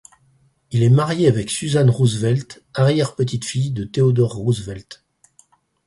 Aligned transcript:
Il 0.71 0.81
est 0.81 0.89
marié 0.89 1.27
avec 1.27 1.51
Susan 1.51 1.85
Roosevelt, 1.87 2.63
arrière-petite-fille 2.73 3.69
de 3.69 3.83
Theodore 3.83 4.33
Roosevelt. 4.33 5.05